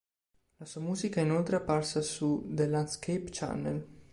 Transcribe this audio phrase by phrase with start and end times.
[0.57, 3.87] La sua musica inoltre è apparsa su "The Landscape Channel".